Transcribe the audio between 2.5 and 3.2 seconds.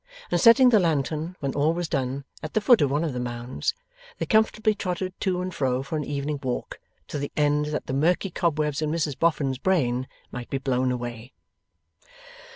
the foot of one of the